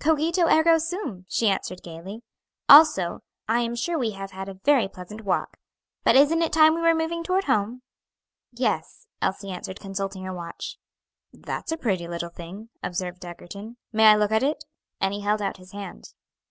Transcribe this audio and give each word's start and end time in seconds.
"Cogito, 0.00 0.46
ergo 0.50 0.78
sum," 0.78 1.26
she 1.28 1.46
answered 1.46 1.82
gayly, 1.82 2.22
"Also 2.70 3.20
I 3.46 3.60
am 3.60 3.74
sure 3.76 3.98
we 3.98 4.12
have 4.12 4.30
had 4.30 4.48
a 4.48 4.54
very 4.64 4.88
pleasant 4.88 5.26
walk. 5.26 5.58
But 6.04 6.16
isn't 6.16 6.40
it 6.40 6.54
time 6.54 6.74
we 6.74 6.80
were 6.80 6.94
moving 6.94 7.22
toward 7.22 7.44
home?" 7.44 7.82
"Yes," 8.50 9.06
Elsie 9.20 9.50
answered, 9.50 9.80
consulting 9.80 10.24
her 10.24 10.32
watch. 10.32 10.78
"That's 11.34 11.70
a 11.70 11.76
pretty 11.76 12.08
little 12.08 12.30
thing," 12.30 12.70
observed 12.82 13.26
Egerton. 13.26 13.76
"May 13.92 14.06
I 14.06 14.16
look 14.16 14.32
at 14.32 14.42
it?" 14.42 14.64
And 15.02 15.12
he 15.12 15.20
held 15.20 15.42
out 15.42 15.58
his 15.58 15.72
hand. 15.72 16.14